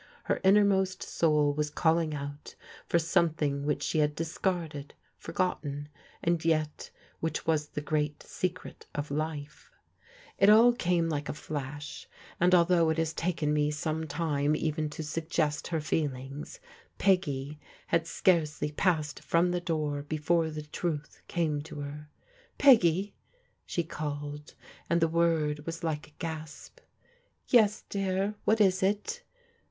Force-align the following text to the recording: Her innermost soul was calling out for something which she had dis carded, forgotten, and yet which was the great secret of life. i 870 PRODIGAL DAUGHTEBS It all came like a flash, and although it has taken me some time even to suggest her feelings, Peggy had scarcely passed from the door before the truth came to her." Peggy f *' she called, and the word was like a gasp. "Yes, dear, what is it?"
Her 0.23 0.41
innermost 0.43 1.03
soul 1.03 1.53
was 1.53 1.69
calling 1.69 2.15
out 2.15 2.55
for 2.87 2.97
something 2.97 3.67
which 3.67 3.83
she 3.83 3.99
had 3.99 4.15
dis 4.15 4.35
carded, 4.39 4.95
forgotten, 5.15 5.89
and 6.23 6.43
yet 6.43 6.89
which 7.19 7.45
was 7.45 7.67
the 7.67 7.81
great 7.81 8.23
secret 8.23 8.87
of 8.95 9.11
life. 9.11 9.69
i 10.41 10.45
870 10.45 10.53
PRODIGAL 10.57 10.71
DAUGHTEBS 10.71 10.85
It 10.89 10.89
all 10.89 10.89
came 10.95 11.07
like 11.07 11.29
a 11.29 11.39
flash, 11.39 12.07
and 12.39 12.55
although 12.55 12.89
it 12.89 12.97
has 12.97 13.13
taken 13.13 13.53
me 13.53 13.69
some 13.69 14.07
time 14.07 14.55
even 14.55 14.89
to 14.89 15.03
suggest 15.03 15.67
her 15.67 15.79
feelings, 15.79 16.59
Peggy 16.97 17.59
had 17.85 18.07
scarcely 18.07 18.71
passed 18.71 19.19
from 19.19 19.51
the 19.51 19.61
door 19.61 20.01
before 20.01 20.49
the 20.49 20.63
truth 20.63 21.21
came 21.27 21.61
to 21.61 21.81
her." 21.81 22.09
Peggy 22.57 23.13
f 23.35 23.51
*' 23.59 23.67
she 23.67 23.83
called, 23.83 24.55
and 24.89 24.99
the 24.99 25.07
word 25.07 25.63
was 25.67 25.83
like 25.83 26.07
a 26.07 26.13
gasp. 26.17 26.79
"Yes, 27.49 27.83
dear, 27.87 28.33
what 28.45 28.59
is 28.59 28.81
it?" 28.81 29.21